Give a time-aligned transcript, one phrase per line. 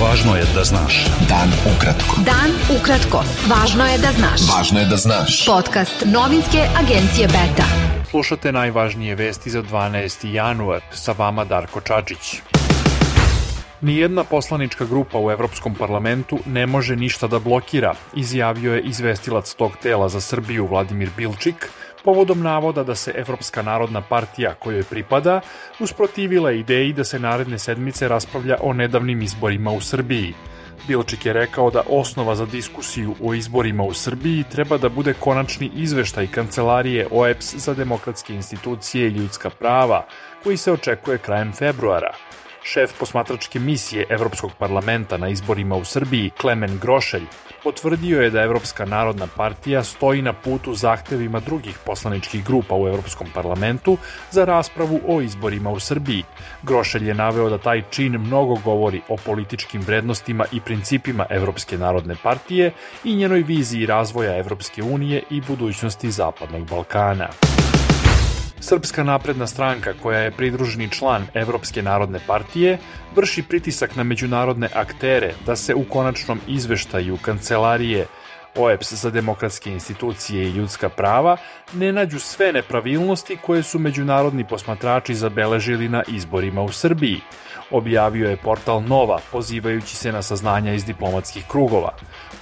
[0.00, 0.94] Važno je da znaš.
[1.28, 2.22] Dan ukratko.
[2.24, 3.20] Dan ukratko.
[3.50, 4.46] Važno je da znaš.
[4.48, 5.34] Važno je da znaš.
[5.44, 7.66] Podcast novinske agencije Beta.
[8.10, 10.24] Slušate najvažnije vesti za 12.
[10.32, 10.80] januar.
[10.92, 12.40] Sa vama Darko Čačić.
[13.80, 19.76] Nijedna poslanička grupa u Evropskom parlamentu ne može ništa da blokira, izjavio je izvestilac tog
[19.82, 21.68] tela za Srbiju Vladimir Bilčik,
[22.04, 25.40] povodom navoda da se Evropska narodna partija kojoj pripada
[25.80, 30.34] usprotivila ideji da se naredne sedmice raspravlja o nedavnim izborima u Srbiji.
[30.88, 35.70] Bilčik je rekao da osnova za diskusiju o izborima u Srbiji treba da bude konačni
[35.76, 40.06] izveštaj kancelarije OEPS za demokratske institucije i ljudska prava,
[40.42, 42.14] koji se očekuje krajem februara–
[42.62, 47.24] Šef posmatračke misije Evropskog parlamenta na izborima u Srbiji, Klemen Grošelj,
[47.64, 53.26] potvrdio je da Evropska narodna partija stoji na putu zahtevima drugih poslaničkih grupa u Evropskom
[53.34, 53.96] parlamentu
[54.30, 56.24] za raspravu o izborima u Srbiji.
[56.62, 62.16] Grošelj je naveo da taj čin mnogo govori o političkim vrednostima i principima Evropske narodne
[62.22, 62.72] partije
[63.04, 67.49] i njenoj viziji razvoja Evropske unije i budućnosti Zapadnog Balkana.
[68.60, 72.78] Srpska napredna stranka, koja je pridruženi član Evropske narodne partije,
[73.16, 78.06] vrši pritisak na međunarodne aktere da se u konačnom izveštaju kancelarije
[78.56, 81.36] OEPS za demokratske institucije i ljudska prava
[81.72, 87.20] ne nađu sve nepravilnosti koje su međunarodni posmatrači zabeležili na izborima u Srbiji,
[87.70, 91.92] objavio je portal Nova pozivajući se na saznanja iz diplomatskih krugova.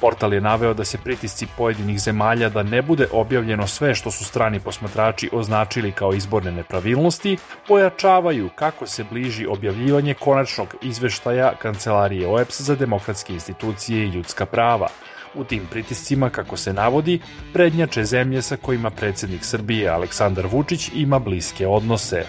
[0.00, 4.24] Portal je naveo da se pritisci pojedinih zemalja da ne bude objavljeno sve što su
[4.24, 7.36] strani posmatrači označili kao izborne nepravilnosti,
[7.68, 14.88] pojačavaju kako se bliži objavljivanje konačnog izveštaja Kancelarije OEPS za demokratske institucije i ljudska prava.
[15.36, 17.20] U tim pritiscima, kako se navodi,
[17.52, 22.24] prednjače zemlje sa kojima predsednik Srbije Aleksandar Vučić ima bliske odnose.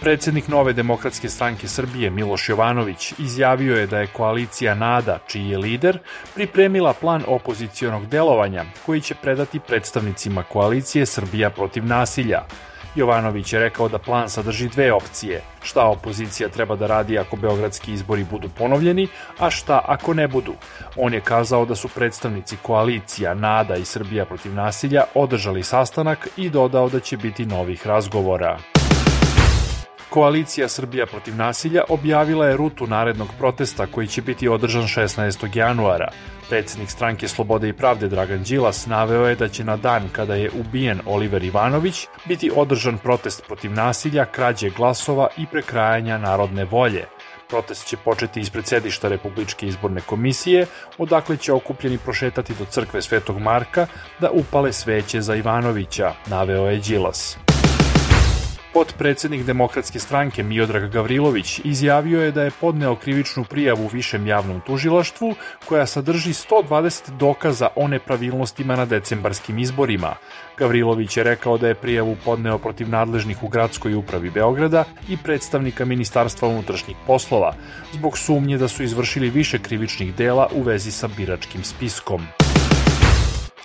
[0.00, 5.58] Predsednik Nove demokratske stranke Srbije Miloš Jovanović izjavio je da je koalicija NADA, čiji je
[5.58, 5.98] lider,
[6.34, 12.42] pripremila plan opozicionog delovanja koji će predati predstavnicima koalicije Srbija protiv nasilja.
[12.94, 17.92] Jovanović je rekao da plan sadrži dve opcije, šta opozicija treba da radi ako beogradski
[17.92, 20.54] izbori budu ponovljeni, a šta ako ne budu.
[20.96, 26.50] On je kazao da su predstavnici koalicija NADA i Srbija protiv nasilja održali sastanak i
[26.50, 28.73] dodao da će biti novih razgovora.
[30.14, 35.56] Koalicija Srbija protiv nasilja objavila je rutu narednog protesta koji će biti održan 16.
[35.56, 36.08] januara.
[36.48, 40.50] Predsednik stranke Slobode i pravde Dragan Đilas naveo je da će na dan kada je
[40.60, 47.04] ubijen Oliver Ivanović biti održan protest protiv nasilja, krađe glasova i prekrajanja narodne volje.
[47.48, 50.66] Protest će početi ispred sedišta Republičke izborne komisije,
[50.98, 53.86] odakle će okupljeni prošetati do crkve Svetog Marka
[54.20, 57.38] da upale sveće za Ivanovića, naveo je Đilas.
[58.74, 65.34] Podpredsednik Demokratske stranke Miodrag Gavrilović izjavio je da je podneo krivičnu prijavu višem javnom tužilaštvu
[65.68, 70.14] koja sadrži 120 dokaza o nepravilnostima na decembarskim izborima.
[70.58, 75.84] Gavrilović je rekao da je prijavu podneo protiv nadležnih u gradskoj upravi Beograda i predstavnika
[75.84, 77.54] Ministarstva unutrašnjih poslova,
[77.92, 82.26] zbog sumnje da su izvršili više krivičnih dela u vezi sa biračkim spiskom.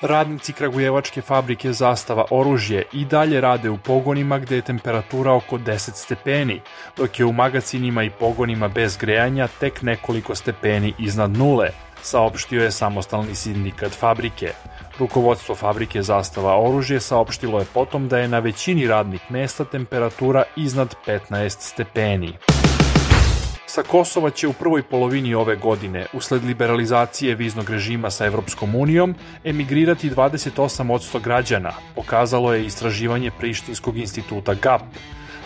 [0.01, 5.91] Radnici Kragujevačke fabrike Zastava oružje i dalje rade u pogonima gde je temperatura oko 10
[5.93, 6.61] stepeni,
[6.97, 11.69] dok je u magacinima i pogonima bez grejanja tek nekoliko stepeni iznad nule,
[12.01, 14.53] saopštio je samostalni sindikat fabrike.
[14.99, 20.95] Rukovodstvo fabrike Zastava oružje saopštilo je potom da je na većini radnih mesta temperatura iznad
[21.07, 22.37] 15 stepeni.
[23.69, 29.15] Sa Kosova će u prvoj polovini ove godine, usled liberalizacije viznog režima sa Evropskom unijom,
[29.43, 34.81] emigrirati 28% građana, pokazalo je istraživanje Prištinskog instituta GAP.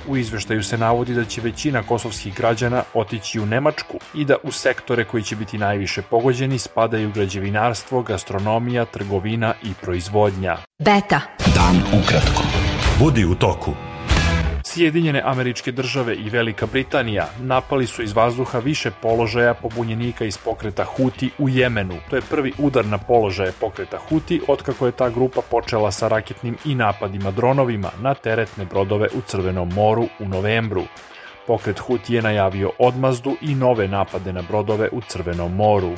[0.08, 4.52] U izveštaju se navodi da će većina kosovskih građana otići u Nemačku i da u
[4.52, 10.58] sektore koji će biti najviše pogođeni spadaju građevinarstvo, gastronomija, trgovina i proizvodnja.
[10.80, 11.22] Beta.
[11.56, 12.44] Dan ukratko.
[13.00, 13.93] Budi u toku.
[14.74, 20.84] Sjedinjene američke države i Velika Britanija napali su iz vazduha više položaja pobunjenika iz pokreta
[20.84, 21.96] Huti u Jemenu.
[22.10, 26.58] To je prvi udar na položaje pokreta Huti otkako je ta grupa počela sa raketnim
[26.66, 30.84] i napadima dronovima na teretne brodove u Crvenom moru u novembru.
[31.48, 35.94] Pokret Huti je najavio odmazdu i nove napade na brodove u Crvenom moru.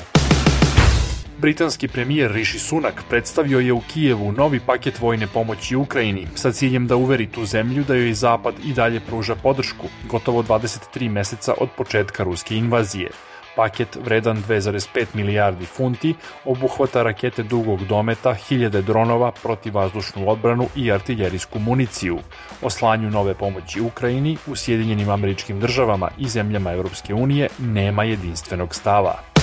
[1.38, 6.86] Britanski premijer Rishi Sunak predstavio je u Kijevu novi paket vojne pomoći Ukrajini sa ciljem
[6.86, 11.68] da uveri tu zemlju da joj Zapad i dalje pruža podršku, gotovo 23 meseca od
[11.76, 13.10] početka ruske invazije.
[13.56, 21.58] Paket vredan 2,5 milijardi funti obuhvata rakete dugog dometa, hiljade dronova, protivazdušnu odbranu i artiljerijsku
[21.58, 22.18] municiju.
[22.62, 28.74] O slanju nove pomoći Ukrajini u Sjedinjenim američkim državama i zemljama Europske unije nema jedinstvenog
[28.74, 29.35] stava.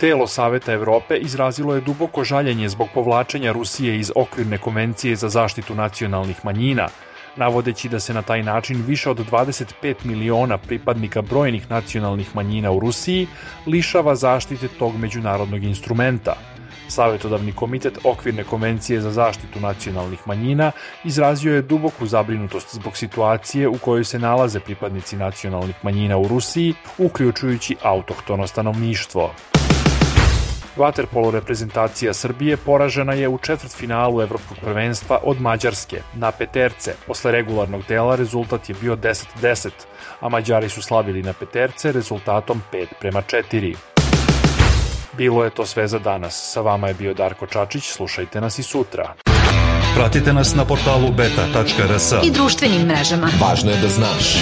[0.00, 5.74] Telo Saveta Evrope izrazilo je duboko žaljenje zbog povlačenja Rusije iz okvirne konvencije za zaštitu
[5.74, 6.88] nacionalnih manjina,
[7.36, 12.80] navodeći da se na taj način više od 25 miliona pripadnika brojnih nacionalnih manjina u
[12.80, 13.26] Rusiji
[13.66, 16.34] lišava zaštite tog međunarodnog instrumenta.
[16.88, 20.72] Savetodavni komitet Okvirne konvencije za zaštitu nacionalnih manjina
[21.04, 26.74] izrazio je duboku zabrinutost zbog situacije u kojoj se nalaze pripadnici nacionalnih manjina u Rusiji,
[26.98, 29.30] uključujući autohtono stanovništvo.
[30.76, 36.94] Vaterpolo reprezentacija Srbije poražena je u četvrtfinalu Evropskog prvenstva od Mađarske na peterce.
[37.06, 39.70] Posle regularnog dela rezultat je bio 10-10,
[40.20, 43.76] a Mađari su slavili na peterce rezultatom 5 prema 4.
[45.16, 46.52] Bilo je to sve za danas.
[46.52, 49.14] Sa vama je bio Darko Čačić, slušajte nas i sutra.
[49.94, 53.28] Pratite nas na portalu beta.rs I društvenim mrežama.
[53.40, 54.34] Važno je da znaš.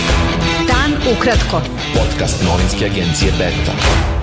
[0.66, 1.60] Dan ukratko.
[1.94, 4.21] Podcast novinske agencije Beta.